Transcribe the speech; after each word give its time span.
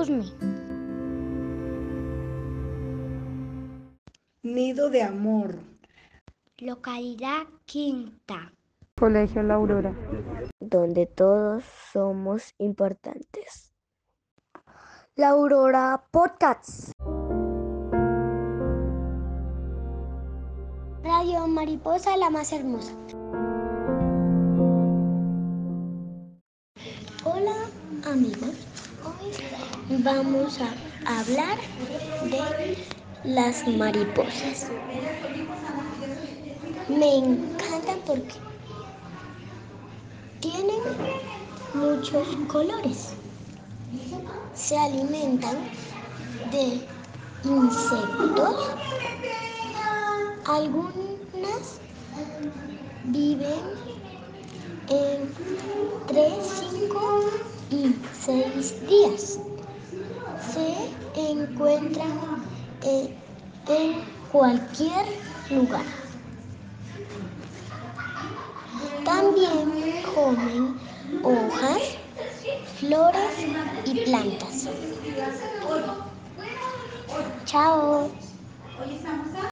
Usme. 0.00 0.24
Nido 4.42 4.88
de 4.88 5.02
Amor. 5.02 5.58
Localidad 6.56 7.42
Quinta. 7.66 8.50
Colegio 8.98 9.42
La 9.42 9.56
Aurora. 9.56 9.94
Donde 10.58 11.04
todos 11.04 11.64
somos 11.92 12.54
importantes. 12.56 13.74
La 15.16 15.28
Aurora 15.30 16.02
Podcasts. 16.10 16.92
Radio 21.02 21.46
Mariposa 21.46 22.16
la 22.16 22.30
más 22.30 22.54
hermosa. 22.54 22.94
Hola 27.22 27.54
amigos, 28.06 28.54
hoy 29.04 29.30
vamos 29.98 30.58
a 30.60 31.18
hablar 31.18 31.58
de 32.24 32.76
las 33.24 33.66
mariposas. 33.66 34.68
Me 36.88 37.16
encantan 37.16 37.98
porque 38.06 38.34
tienen 40.40 40.80
muchos 41.74 42.28
colores. 42.48 43.10
Se 44.54 44.78
alimentan 44.78 45.56
de 46.52 46.86
insectos. 47.44 48.70
Algunas 50.46 51.80
viven 53.04 53.60
entre 54.88 56.30
5 56.42 57.30
y 57.70 57.94
6 58.20 58.86
días. 58.88 59.38
Se 60.36 60.98
encuentran 61.14 62.26
en, 62.80 63.22
en 63.66 64.04
cualquier 64.26 65.06
lugar. 65.48 65.86
También 69.02 69.92
comen 70.00 70.80
hojas, 71.20 71.98
flores 72.62 73.48
y 73.84 73.96
plantas. 73.96 74.70
Chao. 77.44 78.16